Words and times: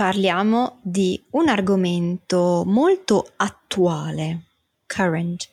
parliamo 0.00 0.78
di 0.80 1.22
un 1.32 1.50
argomento 1.50 2.62
molto 2.64 3.32
attuale, 3.36 4.44
current, 4.86 5.46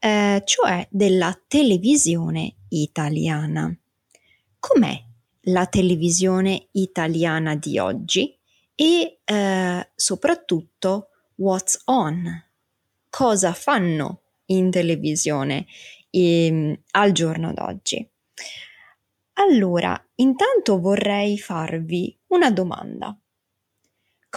eh, 0.00 0.42
cioè 0.44 0.84
della 0.90 1.40
televisione 1.46 2.54
italiana. 2.70 3.72
Com'è 4.58 5.00
la 5.42 5.66
televisione 5.66 6.66
italiana 6.72 7.54
di 7.54 7.78
oggi 7.78 8.36
e 8.74 9.18
eh, 9.24 9.88
soprattutto 9.94 11.10
what's 11.36 11.80
on? 11.84 12.44
Cosa 13.08 13.52
fanno 13.52 14.22
in 14.46 14.68
televisione 14.72 15.64
eh, 16.10 16.80
al 16.90 17.12
giorno 17.12 17.52
d'oggi? 17.52 18.04
Allora, 19.34 19.96
intanto 20.16 20.80
vorrei 20.80 21.38
farvi 21.38 22.18
una 22.30 22.50
domanda. 22.50 23.16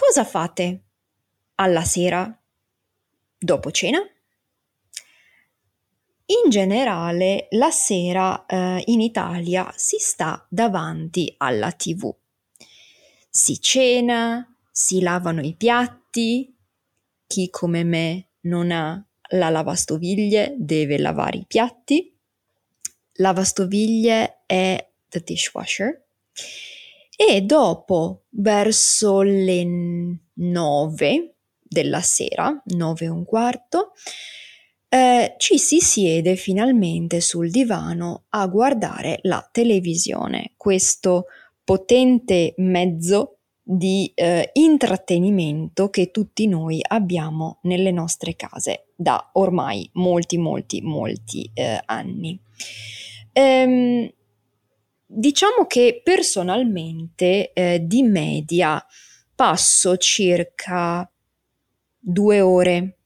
Cosa 0.00 0.24
fate 0.24 0.84
alla 1.56 1.84
sera 1.84 2.34
dopo 3.38 3.70
cena? 3.70 3.98
In 6.24 6.48
generale, 6.48 7.48
la 7.50 7.70
sera 7.70 8.46
eh, 8.46 8.82
in 8.86 9.02
Italia 9.02 9.70
si 9.76 9.98
sta 9.98 10.46
davanti 10.48 11.34
alla 11.36 11.70
TV. 11.72 12.10
Si 13.28 13.60
cena, 13.60 14.50
si 14.70 15.02
lavano 15.02 15.42
i 15.42 15.54
piatti. 15.54 16.56
Chi 17.26 17.50
come 17.50 17.84
me 17.84 18.28
non 18.44 18.70
ha 18.70 19.06
la 19.32 19.50
lavastoviglie 19.50 20.54
deve 20.56 20.96
lavare 20.96 21.36
i 21.36 21.44
piatti. 21.46 22.16
Lavastoviglie 23.16 24.44
è 24.46 24.92
the 25.10 25.20
dishwasher 25.20 26.06
e 27.22 27.42
dopo 27.42 28.22
verso 28.30 29.20
le 29.20 29.62
9 30.32 31.34
della 31.60 32.00
sera, 32.00 32.62
9 32.64 33.04
e 33.04 33.08
un 33.08 33.26
quarto, 33.26 33.92
eh, 34.88 35.34
ci 35.36 35.58
si 35.58 35.80
siede 35.80 36.34
finalmente 36.36 37.20
sul 37.20 37.50
divano 37.50 38.24
a 38.30 38.46
guardare 38.46 39.18
la 39.24 39.46
televisione, 39.52 40.54
questo 40.56 41.26
potente 41.62 42.54
mezzo 42.56 43.40
di 43.60 44.10
eh, 44.14 44.48
intrattenimento 44.54 45.90
che 45.90 46.10
tutti 46.10 46.46
noi 46.46 46.80
abbiamo 46.82 47.58
nelle 47.64 47.90
nostre 47.90 48.34
case 48.34 48.86
da 48.96 49.28
ormai 49.34 49.90
molti, 49.92 50.38
molti, 50.38 50.80
molti 50.80 51.50
eh, 51.52 51.82
anni. 51.84 52.40
Ehm, 53.32 54.10
Diciamo 55.12 55.66
che 55.66 56.02
personalmente 56.04 57.52
eh, 57.52 57.80
di 57.84 58.04
media 58.04 58.80
passo 59.34 59.96
circa 59.96 61.10
due 61.98 62.40
ore 62.40 62.98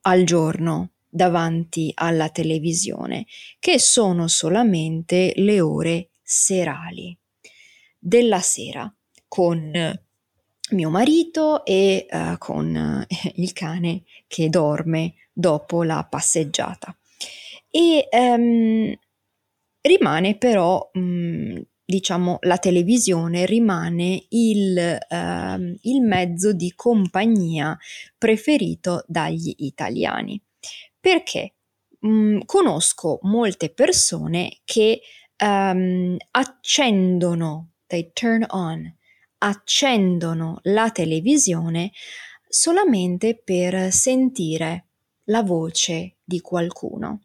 al 0.00 0.24
giorno 0.24 0.90
davanti 1.08 1.92
alla 1.94 2.28
televisione, 2.30 3.26
che 3.60 3.78
sono 3.78 4.26
solamente 4.26 5.32
le 5.36 5.60
ore 5.60 6.08
serali 6.24 7.16
della 7.96 8.40
sera 8.40 8.92
con 9.28 9.70
mio 10.70 10.90
marito 10.90 11.64
e 11.64 12.06
uh, 12.10 12.36
con 12.36 12.74
uh, 13.06 13.30
il 13.36 13.52
cane 13.52 14.02
che 14.26 14.48
dorme 14.48 15.14
dopo 15.32 15.84
la 15.84 16.04
passeggiata. 16.04 16.96
E 17.70 18.08
um, 18.10 18.92
Rimane 19.86 20.38
però, 20.38 20.88
mh, 20.94 21.00
mhmm, 21.00 21.62
diciamo, 21.84 22.38
la 22.42 22.56
televisione 22.56 23.44
rimane 23.44 24.24
il, 24.30 24.78
eh, 24.78 25.78
il 25.82 26.00
mezzo 26.00 26.54
di 26.54 26.72
compagnia 26.74 27.76
preferito 28.16 29.04
dagli 29.06 29.52
italiani. 29.58 30.40
Perché? 30.98 31.56
Mh, 32.00 32.08
mhmm, 32.08 32.40
conosco 32.46 33.18
molte 33.24 33.68
persone 33.68 34.60
che 34.64 35.02
um, 35.44 36.16
accendono, 36.30 37.72
they 37.86 38.10
turn 38.14 38.46
on, 38.48 38.90
accendono 39.38 40.60
la 40.62 40.90
televisione 40.92 41.92
solamente 42.48 43.36
per 43.36 43.92
sentire 43.92 44.86
la 45.24 45.42
voce 45.42 46.16
di 46.24 46.40
qualcuno 46.40 47.20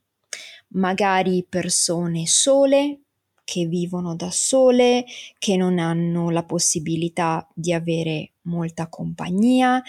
magari 0.69 1.45
persone 1.47 2.25
sole, 2.27 3.01
che 3.43 3.65
vivono 3.65 4.15
da 4.15 4.29
sole, 4.29 5.05
che 5.39 5.57
non 5.57 5.79
hanno 5.79 6.29
la 6.29 6.43
possibilità 6.43 7.47
di 7.53 7.73
avere 7.73 8.33
molta 8.43 8.87
compagnia 8.89 9.81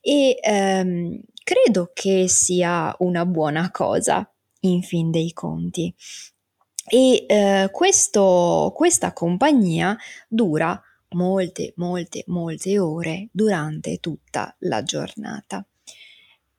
e 0.00 0.38
ehm, 0.40 1.20
credo 1.44 1.90
che 1.92 2.26
sia 2.28 2.94
una 3.00 3.26
buona 3.26 3.70
cosa 3.70 4.26
in 4.60 4.82
fin 4.82 5.10
dei 5.10 5.32
conti. 5.34 5.94
E 6.88 7.24
eh, 7.28 7.68
questo, 7.70 8.72
questa 8.74 9.12
compagnia 9.12 9.96
dura 10.26 10.80
molte, 11.10 11.74
molte, 11.76 12.24
molte 12.28 12.78
ore 12.78 13.28
durante 13.30 13.98
tutta 13.98 14.54
la 14.60 14.82
giornata. 14.82 15.66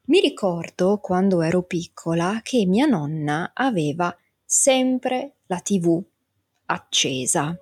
Mi 0.06 0.20
ricordo 0.20 0.98
quando 0.98 1.42
ero 1.42 1.64
piccola 1.64 2.42
che 2.44 2.66
mia 2.66 2.86
nonna 2.86 3.52
aveva 3.54 4.14
sempre 4.44 5.36
la 5.46 5.60
TV 5.60 6.04
accesa, 6.66 7.58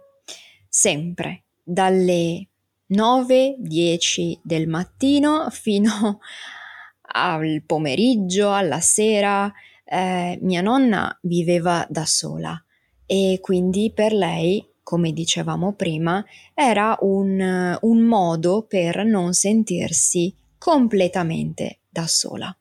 sempre 0.68 1.44
dalle 1.62 2.47
9-10 2.90 4.40
del 4.41 4.68
mattino 4.68 5.52
fino 5.52 6.19
al 7.13 7.62
pomeriggio, 7.63 8.52
alla 8.52 8.79
sera. 8.79 9.53
Eh, 9.85 10.40
mia 10.41 10.62
nonna 10.62 11.16
viveva 11.22 11.85
da 11.88 12.08
sola 12.08 12.59
e 13.06 13.38
quindi 13.40 13.91
per 13.94 14.13
lei, 14.13 14.68
come 14.81 15.13
dicevamo 15.13 15.73
prima, 15.73 16.25
era 16.56 16.97
un, 17.02 17.78
un 17.81 18.00
modo 18.00 18.63
per 18.63 19.06
non 19.06 19.35
sentirsi 19.35 20.34
completamente 20.58 21.80
da 21.91 22.08
sola. 22.08 22.55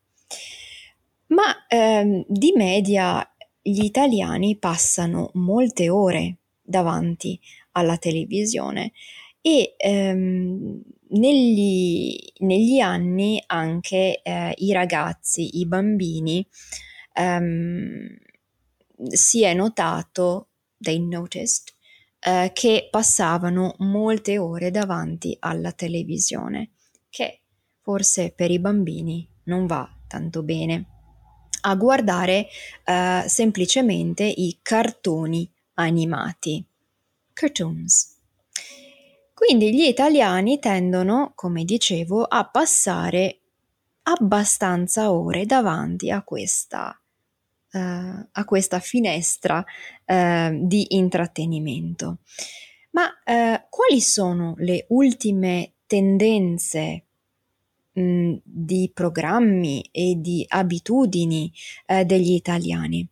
Ma 1.28 1.66
ehm, 1.68 2.24
di 2.26 2.52
media 2.56 3.24
gli 3.62 3.84
italiani 3.84 4.58
passano 4.58 5.30
molte 5.34 5.88
ore 5.88 6.38
davanti 6.60 7.38
alla 7.72 7.96
televisione 7.98 8.92
e 9.40 9.74
ehm, 9.76 10.82
negli, 11.10 12.16
negli, 12.38 12.78
anni 12.80 13.42
anche 13.46 14.20
eh, 14.22 14.54
i 14.58 14.72
ragazzi, 14.72 15.58
i 15.58 15.66
bambini, 15.66 16.46
ehm, 17.14 18.16
si 19.08 19.42
è 19.42 19.54
notato, 19.54 20.48
they 20.78 20.98
noticed, 20.98 21.72
eh, 22.20 22.50
che 22.52 22.88
passavano 22.90 23.74
molte 23.78 24.38
ore 24.38 24.70
davanti 24.70 25.36
alla 25.40 25.72
televisione, 25.72 26.72
che 27.08 27.39
forse 27.90 28.32
per 28.32 28.52
i 28.52 28.60
bambini 28.60 29.28
non 29.44 29.66
va 29.66 29.92
tanto 30.06 30.44
bene, 30.44 30.84
a 31.62 31.74
guardare 31.74 32.46
uh, 32.86 33.26
semplicemente 33.26 34.22
i 34.22 34.60
cartoni 34.62 35.50
animati, 35.74 36.64
cartoons. 37.32 38.16
Quindi 39.34 39.74
gli 39.74 39.82
italiani 39.82 40.60
tendono, 40.60 41.32
come 41.34 41.64
dicevo, 41.64 42.22
a 42.22 42.48
passare 42.48 43.40
abbastanza 44.02 45.10
ore 45.10 45.44
davanti 45.44 46.12
a 46.12 46.22
questa, 46.22 46.96
uh, 47.72 47.78
a 47.78 48.44
questa 48.44 48.78
finestra 48.78 49.58
uh, 49.58 50.64
di 50.64 50.94
intrattenimento. 50.94 52.18
Ma 52.92 53.06
uh, 53.06 53.66
quali 53.68 54.00
sono 54.00 54.54
le 54.58 54.86
ultime 54.90 55.72
tendenze 55.86 57.06
di 57.92 58.90
programmi 58.94 59.88
e 59.90 60.14
di 60.18 60.44
abitudini 60.48 61.52
degli 62.04 62.32
italiani? 62.32 63.06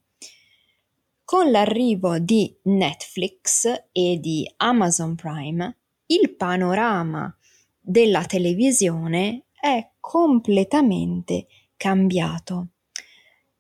Con 1.25 1.51
l'arrivo 1.51 2.19
di 2.19 2.57
Netflix 2.63 3.67
e 3.93 4.19
di 4.19 4.51
Amazon 4.57 5.15
Prime, 5.15 5.77
il 6.07 6.35
panorama 6.35 7.37
della 7.79 8.25
televisione 8.25 9.45
è 9.61 9.91
completamente 10.01 11.47
cambiato. 11.77 12.69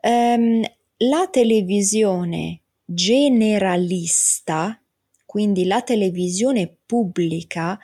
Um, 0.00 0.62
la 0.98 1.28
televisione 1.30 2.60
generalista, 2.84 4.80
quindi 5.26 5.66
la 5.66 5.82
televisione 5.82 6.74
pubblica, 6.86 7.78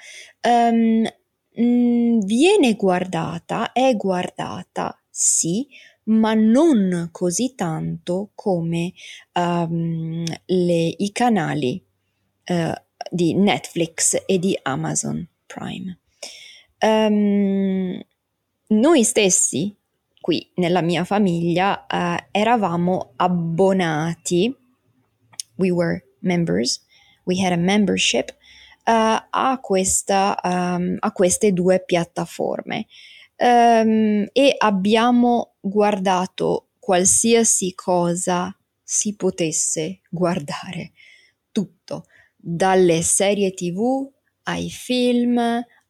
um, 0.49 1.05
viene 1.55 2.75
guardata, 2.75 3.73
è 3.73 3.95
guardata, 3.97 4.99
sì, 5.09 5.69
ma 6.05 6.35
non 6.35 7.09
così 7.13 7.55
tanto 7.55 8.31
come 8.35 8.93
um, 9.35 10.25
le, 10.47 10.95
i 10.99 11.11
canali 11.13 11.83
uh, 12.47 12.73
di 13.11 13.35
Netflix 13.35 14.23
e 14.27 14.39
di 14.39 14.59
Amazon 14.63 15.27
Prime. 15.47 15.99
Um, 16.81 18.03
noi 18.67 19.05
stessi, 19.05 19.75
qui 20.21 20.51
nella 20.57 20.83
mia 20.83 21.05
famiglia, 21.05 21.87
uh, 21.89 22.27
eravamo 22.31 23.13
abbonati, 23.17 24.55
we 25.57 25.71
were 25.71 26.05
members, 26.21 26.85
we 27.25 27.41
had 27.41 27.53
a 27.53 27.57
membership 27.57 28.35
a, 28.85 29.59
questa, 29.61 30.39
um, 30.43 30.97
a 30.99 31.13
queste 31.13 31.53
due 31.53 31.83
piattaforme. 31.85 32.87
Um, 33.37 34.27
e 34.33 34.55
abbiamo 34.57 35.55
guardato 35.61 36.69
qualsiasi 36.79 37.75
cosa 37.75 38.57
si 38.83 39.17
potesse 39.17 40.03
guardare, 40.09 40.93
tutto, 41.51 42.07
dalle 42.37 43.03
serie 43.03 43.53
tv 43.53 44.09
ai 44.45 44.71
film, 44.71 45.41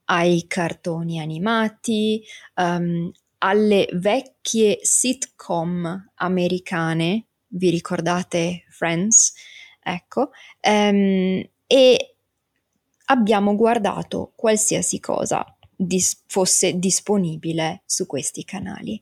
ai 0.06 0.46
cartoni 0.46 1.20
animati, 1.20 2.22
um, 2.54 3.10
alle 3.38 3.88
vecchie 3.92 4.78
sitcom 4.82 6.12
americane, 6.14 7.26
vi 7.48 7.70
ricordate 7.70 8.64
Friends? 8.70 9.34
Ecco, 9.82 10.30
um, 10.62 11.42
e 11.66 12.13
abbiamo 13.14 13.54
guardato 13.54 14.32
qualsiasi 14.34 15.00
cosa 15.00 15.44
dis- 15.74 16.22
fosse 16.26 16.78
disponibile 16.78 17.82
su 17.86 18.06
questi 18.06 18.44
canali. 18.44 19.00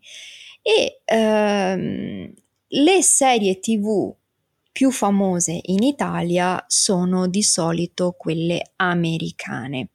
E 0.62 1.02
um, 1.12 2.32
le 2.68 3.02
serie 3.02 3.58
tv 3.58 4.14
più 4.70 4.90
famose 4.90 5.58
in 5.64 5.82
Italia 5.82 6.64
sono 6.68 7.26
di 7.26 7.42
solito 7.42 8.14
quelle 8.16 8.72
americane 8.76 9.90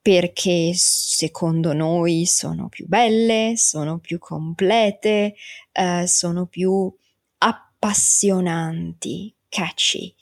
perché 0.00 0.72
secondo 0.74 1.72
noi 1.72 2.24
sono 2.26 2.68
più 2.68 2.86
belle, 2.88 3.52
sono 3.56 3.98
più 3.98 4.18
complete, 4.18 5.34
eh, 5.70 6.06
sono 6.06 6.46
più 6.46 6.92
appassionanti, 7.38 9.32
catchy 9.48 10.12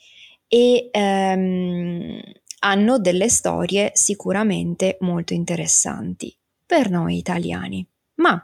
e 0.53 0.89
ehm, 0.91 2.21
hanno 2.63 2.99
delle 2.99 3.29
storie 3.29 3.91
sicuramente 3.93 4.97
molto 5.01 5.33
interessanti 5.33 6.35
per 6.65 6.89
noi 6.89 7.17
italiani. 7.17 7.85
Ma 8.15 8.43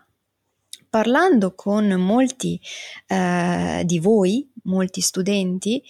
parlando 0.90 1.54
con 1.54 1.88
molti 1.94 2.60
eh, 3.08 3.84
di 3.86 4.00
voi, 4.00 4.50
molti 4.64 5.02
studenti, 5.02 5.82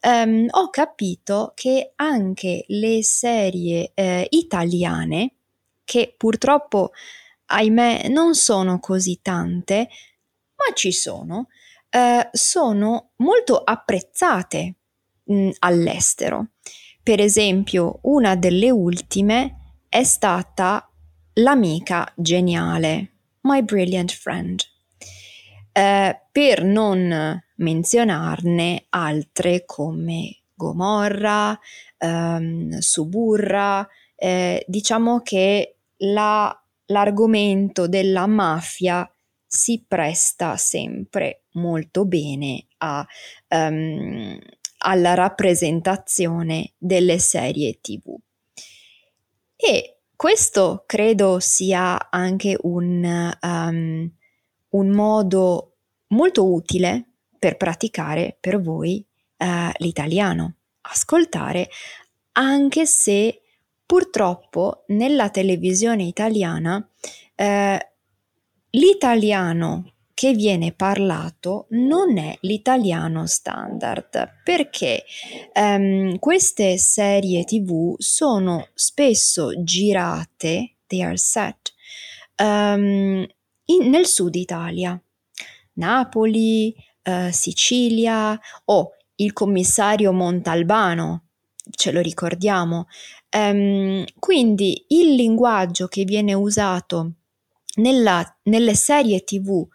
ehm, 0.00 0.46
ho 0.50 0.70
capito 0.70 1.52
che 1.54 1.92
anche 1.96 2.64
le 2.68 3.02
serie 3.02 3.92
eh, 3.94 4.26
italiane, 4.30 5.34
che 5.84 6.14
purtroppo, 6.16 6.92
ahimè, 7.46 8.08
non 8.08 8.34
sono 8.34 8.80
così 8.80 9.20
tante, 9.20 9.88
ma 10.56 10.74
ci 10.74 10.92
sono, 10.92 11.48
eh, 11.90 12.28
sono 12.32 13.10
molto 13.16 13.58
apprezzate 13.58 14.74
mh, 15.24 15.50
all'estero. 15.58 16.48
Per 17.04 17.20
esempio, 17.20 17.98
una 18.04 18.34
delle 18.34 18.70
ultime 18.70 19.74
è 19.90 20.02
stata 20.04 20.88
L'amica 21.34 22.10
geniale 22.16 23.10
My 23.42 23.60
Brilliant 23.60 24.10
Friend, 24.10 24.58
eh, 25.70 26.20
per 26.32 26.64
non 26.64 27.42
menzionarne 27.56 28.86
altre 28.88 29.66
come 29.66 30.44
Gomorra, 30.54 31.58
ehm, 31.98 32.78
Suburra, 32.78 33.86
eh, 34.16 34.64
diciamo 34.66 35.20
che 35.20 35.76
la, 35.98 36.58
l'argomento 36.86 37.86
della 37.86 38.26
mafia 38.26 39.06
si 39.46 39.84
presta 39.86 40.56
sempre 40.56 41.42
molto 41.52 42.06
bene 42.06 42.64
a, 42.78 43.06
um, 43.48 44.38
alla 44.84 45.14
rappresentazione 45.14 46.74
delle 46.76 47.18
serie 47.18 47.78
tv. 47.80 48.16
E 49.56 50.00
questo 50.14 50.84
credo 50.86 51.38
sia 51.40 52.10
anche 52.10 52.56
un, 52.62 53.36
um, 53.40 54.12
un 54.68 54.88
modo 54.90 55.76
molto 56.08 56.52
utile 56.52 57.06
per 57.38 57.56
praticare 57.56 58.36
per 58.38 58.60
voi 58.60 59.04
uh, 59.38 59.46
l'italiano, 59.78 60.56
ascoltare, 60.82 61.68
anche 62.32 62.86
se 62.86 63.40
purtroppo 63.86 64.84
nella 64.88 65.30
televisione 65.30 66.04
italiana 66.04 66.76
uh, 67.36 67.78
l'italiano 68.70 69.93
che 70.14 70.32
viene 70.32 70.72
parlato 70.72 71.66
non 71.70 72.16
è 72.18 72.38
l'italiano 72.42 73.26
standard 73.26 74.42
perché 74.44 75.04
um, 75.54 76.18
queste 76.20 76.78
serie 76.78 77.44
tv 77.44 77.96
sono 77.98 78.68
spesso 78.74 79.62
girate, 79.62 80.76
they 80.86 81.02
are 81.02 81.16
set, 81.16 81.74
um, 82.40 83.26
in, 83.66 83.90
nel 83.90 84.06
sud 84.06 84.36
Italia, 84.36 84.98
Napoli, 85.74 86.72
uh, 87.02 87.30
Sicilia 87.30 88.38
o 88.66 88.74
oh, 88.74 88.90
il 89.16 89.32
commissario 89.32 90.12
Montalbano, 90.12 91.24
ce 91.70 91.90
lo 91.90 92.00
ricordiamo. 92.00 92.86
Um, 93.36 94.04
quindi 94.20 94.84
il 94.88 95.14
linguaggio 95.14 95.88
che 95.88 96.04
viene 96.04 96.34
usato 96.34 97.14
nella, 97.76 98.38
nelle 98.44 98.74
serie 98.74 99.24
tv 99.24 99.66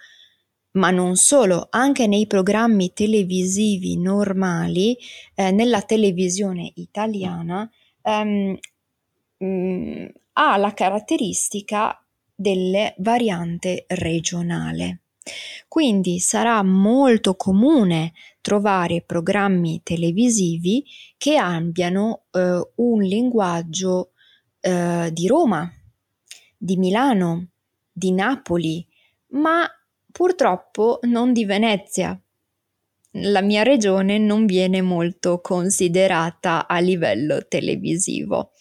ma 0.79 0.91
non 0.91 1.15
solo, 1.17 1.67
anche 1.69 2.07
nei 2.07 2.25
programmi 2.25 2.93
televisivi 2.93 3.97
normali, 3.97 4.97
eh, 5.35 5.51
nella 5.51 5.81
televisione 5.81 6.71
italiana, 6.75 7.69
ehm, 8.01 8.57
mh, 9.37 9.45
mm, 9.45 10.05
ha 10.33 10.57
la 10.57 10.73
caratteristica 10.73 12.01
delle 12.33 12.95
variante 12.99 13.83
regionale. 13.89 15.01
Quindi 15.67 16.19
sarà 16.19 16.63
molto 16.63 17.35
comune 17.35 18.13
trovare 18.41 19.01
programmi 19.01 19.81
televisivi 19.83 20.83
che 21.17 21.35
abbiano 21.35 22.23
eh, 22.31 22.67
un 22.75 23.01
linguaggio 23.01 24.11
eh, 24.61 25.09
di 25.11 25.27
Roma, 25.27 25.69
di 26.57 26.77
Milano, 26.77 27.49
di 27.91 28.11
Napoli, 28.13 28.87
ma 29.31 29.69
purtroppo 30.11 30.99
non 31.03 31.33
di 31.33 31.45
Venezia. 31.45 32.19
La 33.13 33.41
mia 33.41 33.63
regione 33.63 34.17
non 34.17 34.45
viene 34.45 34.81
molto 34.81 35.41
considerata 35.41 36.67
a 36.67 36.79
livello 36.79 37.47
televisivo 37.47 38.51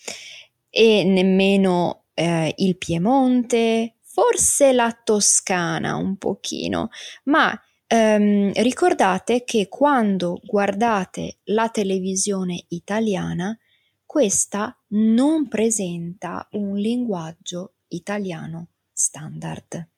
e 0.71 1.05
nemmeno 1.05 2.05
eh, 2.15 2.55
il 2.57 2.77
Piemonte, 2.79 3.97
forse 4.01 4.73
la 4.73 4.97
Toscana 5.05 5.97
un 5.97 6.17
pochino, 6.17 6.89
ma 7.25 7.59
ehm, 7.87 8.53
ricordate 8.55 9.45
che 9.45 9.69
quando 9.69 10.41
guardate 10.43 11.39
la 11.45 11.69
televisione 11.69 12.65
italiana, 12.69 13.57
questa 14.05 14.77
non 14.89 15.47
presenta 15.49 16.49
un 16.53 16.77
linguaggio 16.77 17.75
italiano 17.89 18.69
standard. 18.93 19.89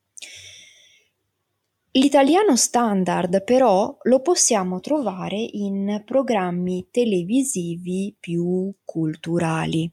L'italiano 1.93 2.55
standard 2.55 3.43
però 3.43 3.99
lo 4.03 4.21
possiamo 4.21 4.79
trovare 4.79 5.37
in 5.39 6.03
programmi 6.07 6.87
televisivi 6.89 8.15
più 8.19 8.73
culturali, 8.85 9.91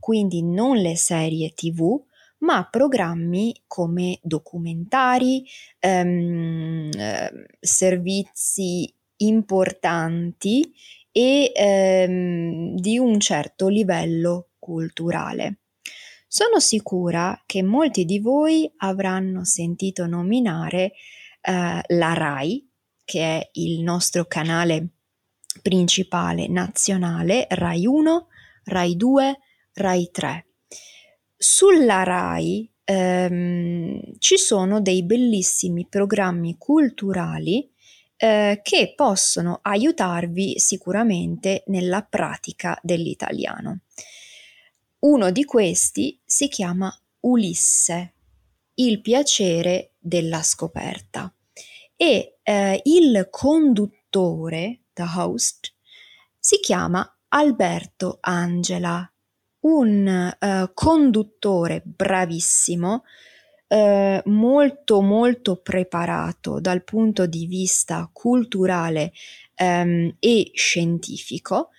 quindi 0.00 0.42
non 0.42 0.78
le 0.78 0.96
serie 0.96 1.52
tv, 1.52 2.02
ma 2.38 2.66
programmi 2.70 3.54
come 3.66 4.18
documentari, 4.22 5.44
ehm, 5.80 6.88
eh, 6.96 7.30
servizi 7.60 8.90
importanti 9.16 10.72
e 11.12 11.52
ehm, 11.54 12.74
di 12.74 12.96
un 12.96 13.20
certo 13.20 13.68
livello 13.68 14.48
culturale. 14.58 15.58
Sono 16.26 16.58
sicura 16.58 17.42
che 17.44 17.62
molti 17.62 18.06
di 18.06 18.18
voi 18.18 18.70
avranno 18.78 19.44
sentito 19.44 20.06
nominare 20.06 20.92
eh, 21.46 21.80
la 21.86 22.12
RAI, 22.14 22.66
che 23.04 23.20
è 23.20 23.48
il 23.54 23.82
nostro 23.82 24.24
canale 24.24 24.88
principale 25.60 26.48
nazionale, 26.48 27.46
RAI 27.50 27.86
1, 27.86 28.26
RAI 28.64 28.96
2, 28.96 29.38
RAI 29.74 30.10
3. 30.10 30.46
Sulla 31.36 32.02
RAI 32.02 32.70
ehm, 32.84 34.00
ci 34.18 34.38
sono 34.38 34.80
dei 34.80 35.04
bellissimi 35.04 35.86
programmi 35.86 36.56
culturali 36.56 37.70
eh, 38.16 38.60
che 38.62 38.94
possono 38.96 39.58
aiutarvi 39.60 40.58
sicuramente 40.58 41.64
nella 41.66 42.02
pratica 42.02 42.78
dell'italiano. 42.82 43.80
Uno 45.00 45.30
di 45.30 45.44
questi 45.44 46.18
si 46.24 46.48
chiama 46.48 46.90
Ulisse, 47.20 48.14
il 48.76 49.02
piacere 49.02 49.93
della 50.04 50.42
scoperta. 50.42 51.32
E 51.96 52.38
eh, 52.42 52.80
il 52.84 53.28
conduttore, 53.30 54.80
the 54.92 55.04
host, 55.16 55.72
si 56.38 56.60
chiama 56.60 57.08
Alberto 57.28 58.18
Angela, 58.20 59.10
un 59.60 60.36
uh, 60.38 60.70
conduttore 60.74 61.82
bravissimo, 61.82 63.02
uh, 63.68 64.30
molto 64.30 65.00
molto 65.00 65.56
preparato 65.56 66.60
dal 66.60 66.84
punto 66.84 67.26
di 67.26 67.46
vista 67.46 68.10
culturale 68.12 69.12
um, 69.56 70.14
e 70.18 70.50
scientifico 70.52 71.70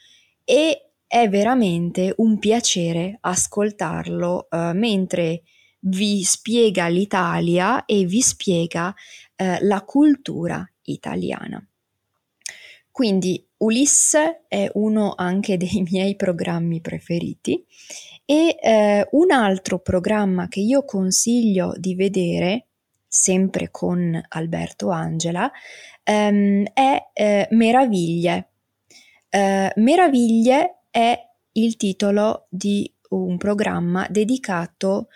e 0.43 0.89
è 1.07 1.29
veramente 1.29 2.13
un 2.17 2.39
piacere 2.39 3.17
ascoltarlo 3.21 4.47
uh, 4.49 4.57
mentre 4.73 5.43
vi 5.87 6.23
spiega 6.23 6.87
l'Italia 6.87 7.85
e 7.85 8.05
vi 8.05 8.21
spiega 8.21 8.93
eh, 9.35 9.57
la 9.61 9.81
cultura 9.81 10.67
italiana. 10.83 11.65
Quindi 12.91 13.45
Ulisse 13.57 14.45
è 14.47 14.69
uno 14.75 15.13
anche 15.15 15.57
dei 15.57 15.85
miei 15.89 16.15
programmi 16.15 16.81
preferiti 16.81 17.63
e 18.25 18.57
eh, 18.61 19.07
un 19.11 19.31
altro 19.31 19.79
programma 19.79 20.47
che 20.47 20.61
io 20.61 20.85
consiglio 20.85 21.73
di 21.77 21.93
vedere, 21.95 22.67
sempre 23.07 23.69
con 23.69 24.19
Alberto 24.29 24.89
Angela, 24.89 25.51
ehm, 26.03 26.65
è 26.73 27.09
eh, 27.13 27.47
Meraviglie. 27.51 28.49
Eh, 29.29 29.71
Meraviglie 29.75 30.83
è 30.89 31.19
il 31.53 31.75
titolo 31.77 32.47
di 32.49 32.91
un 33.09 33.37
programma 33.37 34.07
dedicato 34.09 35.07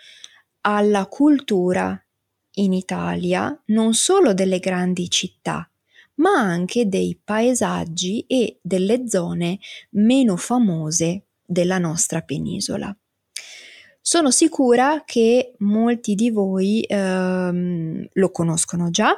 alla 0.62 1.06
cultura 1.06 2.00
in 2.54 2.72
Italia 2.72 3.58
non 3.66 3.94
solo 3.94 4.34
delle 4.34 4.58
grandi 4.58 5.08
città, 5.08 5.70
ma 6.16 6.32
anche 6.32 6.88
dei 6.88 7.18
paesaggi 7.22 8.24
e 8.26 8.58
delle 8.60 9.08
zone 9.08 9.58
meno 9.90 10.36
famose 10.36 11.26
della 11.44 11.78
nostra 11.78 12.20
penisola. 12.20 12.94
Sono 14.02 14.30
sicura 14.30 15.02
che 15.04 15.54
molti 15.58 16.14
di 16.14 16.30
voi 16.30 16.82
ehm, 16.86 18.06
lo 18.12 18.30
conoscono 18.30 18.90
già 18.90 19.14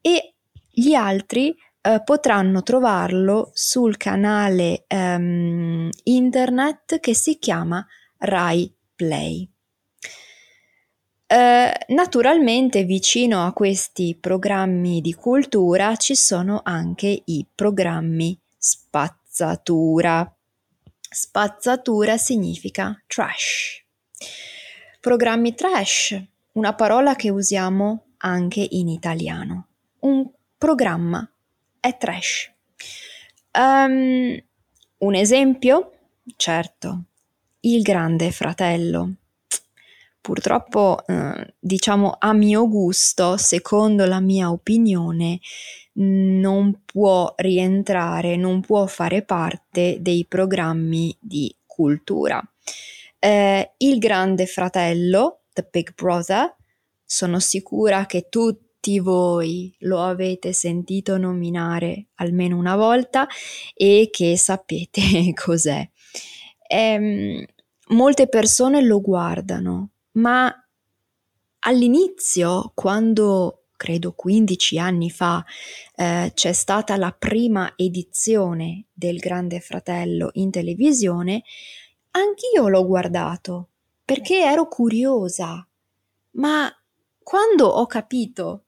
e 0.00 0.34
gli 0.70 0.94
altri 0.94 1.54
eh, 1.80 2.02
potranno 2.02 2.62
trovarlo 2.62 3.50
sul 3.52 3.96
canale 3.96 4.84
ehm, 4.86 5.90
internet 6.04 7.00
che 7.00 7.14
si 7.14 7.38
chiama 7.38 7.84
Rai 8.18 8.72
Play. 8.94 9.53
Eh, 11.34 11.86
naturalmente 11.88 12.84
vicino 12.84 13.44
a 13.44 13.52
questi 13.52 14.14
programmi 14.14 15.00
di 15.00 15.14
cultura 15.14 15.96
ci 15.96 16.14
sono 16.14 16.60
anche 16.62 17.22
i 17.24 17.44
programmi 17.52 18.38
spazzatura. 18.56 20.32
Spazzatura 21.10 22.18
significa 22.18 23.02
trash. 23.08 23.84
Programmi 25.00 25.56
trash, 25.56 26.22
una 26.52 26.72
parola 26.76 27.16
che 27.16 27.30
usiamo 27.30 28.10
anche 28.18 28.64
in 28.70 28.86
italiano. 28.86 29.66
Un 30.02 30.30
programma 30.56 31.28
è 31.80 31.96
trash. 31.96 32.52
Um, 33.58 34.40
un 34.98 35.14
esempio? 35.16 35.90
Certo, 36.36 37.06
il 37.58 37.82
grande 37.82 38.30
fratello 38.30 39.16
purtroppo, 40.24 41.04
eh, 41.06 41.54
diciamo 41.58 42.16
a 42.18 42.32
mio 42.32 42.66
gusto, 42.66 43.36
secondo 43.36 44.06
la 44.06 44.20
mia 44.20 44.50
opinione, 44.50 45.38
non 45.96 46.80
può 46.86 47.34
rientrare, 47.36 48.34
non 48.36 48.62
può 48.62 48.86
fare 48.86 49.20
parte 49.20 49.98
dei 50.00 50.24
programmi 50.26 51.14
di 51.20 51.54
cultura. 51.66 52.42
Eh, 53.18 53.74
il 53.76 53.98
Grande 53.98 54.46
Fratello, 54.46 55.40
The 55.52 55.68
Big 55.70 55.92
Brother, 55.94 56.56
sono 57.04 57.38
sicura 57.38 58.06
che 58.06 58.28
tutti 58.30 59.00
voi 59.00 59.76
lo 59.80 60.02
avete 60.02 60.54
sentito 60.54 61.18
nominare 61.18 62.06
almeno 62.14 62.56
una 62.56 62.76
volta 62.76 63.28
e 63.74 64.08
che 64.10 64.38
sapete 64.38 65.34
cos'è. 65.36 65.86
Eh, 66.66 67.46
molte 67.88 68.26
persone 68.26 68.80
lo 68.80 69.02
guardano, 69.02 69.90
ma 70.14 70.52
all'inizio, 71.60 72.72
quando 72.74 73.64
credo 73.76 74.12
15 74.12 74.78
anni 74.78 75.10
fa 75.10 75.44
eh, 75.96 76.30
c'è 76.34 76.52
stata 76.52 76.96
la 76.96 77.12
prima 77.12 77.72
edizione 77.76 78.86
del 78.92 79.18
Grande 79.18 79.60
Fratello 79.60 80.30
in 80.34 80.50
televisione, 80.50 81.42
anch'io 82.12 82.68
l'ho 82.68 82.86
guardato 82.86 83.68
perché 84.04 84.38
ero 84.38 84.68
curiosa, 84.68 85.66
ma 86.32 86.70
quando 87.22 87.66
ho 87.66 87.86
capito 87.86 88.64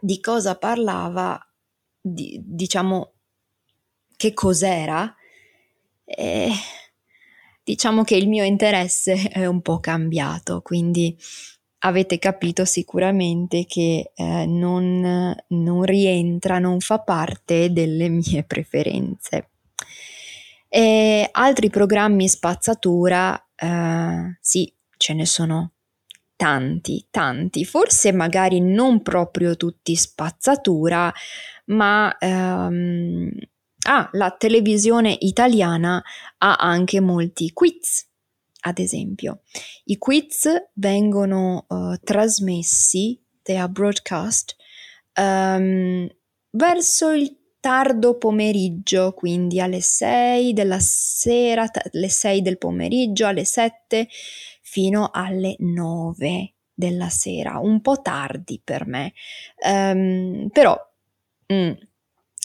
di 0.00 0.20
cosa 0.20 0.56
parlava, 0.56 1.38
di, 2.00 2.40
diciamo 2.44 3.12
che 4.16 4.32
cos'era, 4.32 5.14
eh, 6.04 6.50
diciamo 7.66 8.04
che 8.04 8.14
il 8.14 8.28
mio 8.28 8.44
interesse 8.44 9.14
è 9.28 9.44
un 9.44 9.60
po' 9.60 9.80
cambiato, 9.80 10.62
quindi 10.62 11.18
avete 11.80 12.18
capito 12.18 12.64
sicuramente 12.64 13.66
che 13.66 14.12
eh, 14.14 14.46
non, 14.46 15.34
non, 15.48 15.82
rientra, 15.82 16.60
non 16.60 16.78
fa 16.78 17.00
parte 17.00 17.72
delle 17.72 18.08
mie 18.08 18.44
preferenze. 18.46 19.50
E 20.68 21.28
altri 21.32 21.68
programmi 21.68 22.28
spazzatura, 22.28 23.36
eh, 23.56 24.38
sì, 24.40 24.72
ce 24.96 25.14
ne 25.14 25.26
sono 25.26 25.72
tanti, 26.36 27.06
tanti, 27.10 27.64
forse 27.64 28.12
magari 28.12 28.60
non 28.60 29.02
proprio 29.02 29.56
tutti 29.56 29.96
spazzatura, 29.96 31.12
ma 31.66 32.16
ehm, 32.18 33.30
Ah, 33.88 34.08
la 34.12 34.32
televisione 34.32 35.16
italiana 35.20 36.02
ha 36.38 36.56
anche 36.56 36.98
molti 37.00 37.52
quiz, 37.52 38.04
ad 38.62 38.80
esempio. 38.80 39.42
I 39.84 39.96
quiz 39.96 40.48
vengono 40.74 41.66
uh, 41.68 41.96
trasmessi, 42.02 43.20
they 43.42 43.56
are 43.56 43.70
broadcast, 43.70 44.56
um, 45.20 46.08
verso 46.50 47.12
il 47.12 47.36
tardo 47.60 48.16
pomeriggio, 48.16 49.12
quindi 49.12 49.60
alle 49.60 49.80
6 49.80 50.52
della 50.52 50.78
sera, 50.80 51.70
alle 51.92 52.08
6 52.08 52.42
del 52.42 52.58
pomeriggio, 52.58 53.26
alle 53.26 53.44
7 53.44 54.08
fino 54.62 55.10
alle 55.12 55.54
9 55.60 56.54
della 56.74 57.08
sera, 57.08 57.60
un 57.60 57.80
po' 57.80 58.02
tardi 58.02 58.60
per 58.62 58.84
me, 58.86 59.12
um, 59.64 60.48
però 60.52 60.76
mm, 61.52 61.70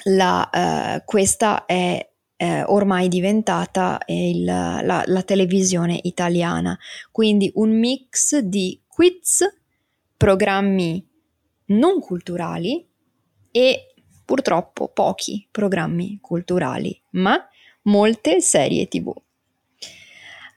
la, 0.03 0.49
eh, 0.49 1.03
questa 1.05 1.65
è 1.65 2.09
eh, 2.35 2.63
ormai 2.63 3.07
diventata 3.07 3.99
il, 4.07 4.43
la, 4.43 5.03
la 5.05 5.23
televisione 5.23 5.99
italiana, 6.03 6.77
quindi 7.11 7.51
un 7.55 7.77
mix 7.77 8.37
di 8.39 8.81
quiz 8.87 9.45
programmi 10.17 11.07
non 11.65 11.99
culturali 11.99 12.87
e 13.51 13.93
purtroppo 14.25 14.87
pochi 14.87 15.47
programmi 15.51 16.19
culturali, 16.19 16.99
ma 17.11 17.37
molte 17.83 18.41
serie 18.41 18.87
tv. 18.87 19.13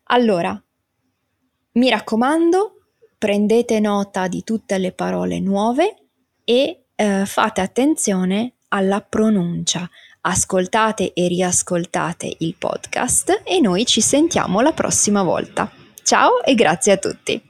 Allora, 0.05 0.63
mi 1.73 1.89
raccomando, 1.91 2.87
prendete 3.19 3.81
nota 3.81 4.29
di 4.29 4.43
tutte 4.45 4.79
le 4.79 4.93
parole 4.93 5.41
nuove 5.41 5.97
e 6.45 6.85
eh, 6.95 7.27
fate 7.27 7.61
attenzione 7.61 8.54
alla 8.75 9.01
pronuncia. 9.01 9.89
Ascoltate 10.23 11.13
e 11.13 11.29
riascoltate 11.29 12.37
il 12.39 12.57
podcast 12.59 13.43
e 13.45 13.61
noi 13.61 13.85
ci 13.85 14.01
sentiamo 14.01 14.61
la 14.61 14.73
prossima 14.73 15.23
volta. 15.23 15.71
Ciao 16.03 16.43
e 16.43 16.55
grazie 16.55 16.93
a 16.93 16.97
tutti. 16.97 17.41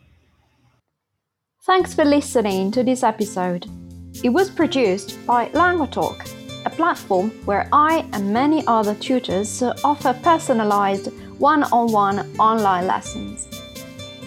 Thanks 1.64 1.94
for 1.94 2.04
listening 2.04 2.70
to 2.72 2.82
this 2.82 3.02
episode. 3.02 3.66
It 4.22 4.30
was 4.30 4.50
produced 4.50 5.16
by 5.24 5.48
LanguaTalk, 5.52 6.28
a 6.64 6.70
platform 6.70 7.32
where 7.46 7.68
I 7.72 8.04
and 8.12 8.30
many 8.30 8.62
other 8.66 8.94
tutors 8.98 9.62
offer 9.82 10.14
personalized 10.20 11.10
one 11.38 11.64
on 11.70 11.90
one 11.90 12.26
online 12.38 12.86
lessons. 12.86 13.48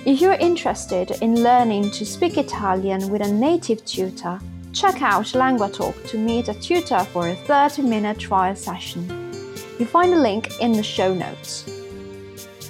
If 0.06 0.20
you're 0.20 0.39
interested 0.39 1.12
in 1.22 1.44
learning 1.44 1.92
to 1.92 2.06
speak 2.06 2.38
Italian 2.38 3.10
with 3.10 3.22
a 3.22 3.32
native 3.32 3.86
tutor, 3.86 4.39
check 4.77 5.01
out 5.01 5.25
LanguaTalk 5.34 6.07
to 6.07 6.19
meet 6.19 6.50
a 6.50 6.53
tutor 6.53 7.03
for 7.05 7.29
a 7.29 7.36
30 7.36 7.81
minute 7.81 8.19
trial 8.19 8.55
session. 8.55 9.07
You'll 9.79 9.88
find 9.88 10.13
a 10.13 10.19
link 10.19 10.60
in 10.60 10.72
the 10.72 10.84
show 10.84 11.15
notes. 11.15 11.67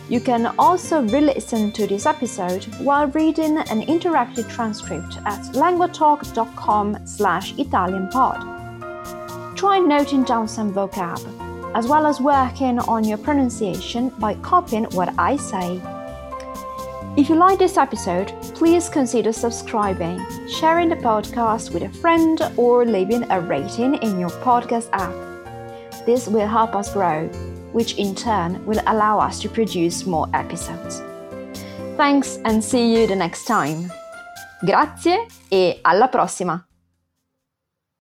You 0.09 0.21
can 0.21 0.53
also 0.57 1.01
re-listen 1.01 1.73
to 1.73 1.85
this 1.85 2.05
episode 2.05 2.63
while 2.79 3.07
reading 3.07 3.57
an 3.57 3.81
interactive 3.81 4.49
transcript 4.49 5.17
at 5.25 5.41
languatalk.com 5.53 7.05
slash 7.05 7.53
italianpod. 7.55 9.57
Try 9.57 9.79
noting 9.79 10.23
down 10.23 10.47
some 10.47 10.73
vocab, 10.73 11.19
as 11.75 11.87
well 11.87 12.05
as 12.05 12.21
working 12.21 12.79
on 12.79 13.03
your 13.03 13.17
pronunciation 13.17 14.13
by 14.17 14.35
copying 14.35 14.85
what 14.91 15.13
I 15.17 15.35
say. 15.35 15.81
If 17.17 17.29
you 17.29 17.35
like 17.35 17.57
this 17.57 17.77
episode, 17.77 18.31
please 18.53 18.89
consider 18.89 19.33
subscribing, 19.33 20.23
sharing 20.47 20.89
the 20.89 20.95
podcast 20.95 21.73
with 21.73 21.81
a 21.81 21.89
friend, 21.89 22.39
or 22.55 22.85
leaving 22.85 23.25
a 23.31 23.41
rating 23.41 23.95
in 23.95 24.19
your 24.19 24.29
podcast 24.45 24.87
app. 24.93 25.15
This 26.05 26.27
will 26.27 26.47
help 26.47 26.75
us 26.75 26.93
grow 26.93 27.27
which 27.73 27.97
in 27.97 28.15
turn 28.15 28.63
will 28.65 28.81
allow 28.87 29.19
us 29.19 29.39
to 29.41 29.49
produce 29.49 30.05
more 30.05 30.27
episodes. 30.33 31.01
Thanks 31.97 32.39
and 32.45 32.63
see 32.63 32.93
you 32.93 33.07
the 33.07 33.15
next 33.15 33.45
time. 33.45 33.91
Grazie 34.63 35.27
e 35.49 35.79
alla 35.83 36.07
prossima! 36.07 36.66